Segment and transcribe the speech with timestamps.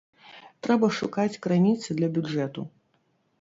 [0.67, 2.61] Трэба шукаць крыніцы для бюджэту.